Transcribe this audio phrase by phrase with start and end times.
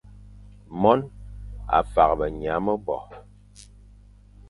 [0.81, 1.03] Mone
[1.75, 2.95] a faghbe nya mebo,